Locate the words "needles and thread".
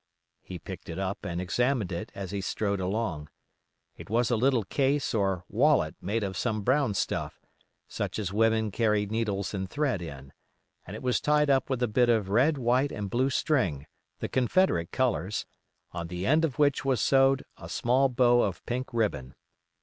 9.05-10.01